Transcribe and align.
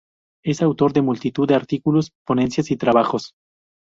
Es 0.43 0.63
autor 0.63 0.93
de 0.93 1.03
multitud 1.03 1.47
de 1.47 1.53
artículos, 1.53 2.11
ponencias 2.25 2.71
y 2.71 2.75
trabajos. 2.75 3.35